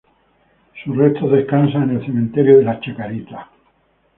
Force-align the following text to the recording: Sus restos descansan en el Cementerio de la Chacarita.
Sus 0.83 0.97
restos 0.97 1.31
descansan 1.31 1.91
en 1.91 1.97
el 1.97 2.05
Cementerio 2.07 2.57
de 2.57 2.63
la 2.63 2.79
Chacarita. 2.79 3.51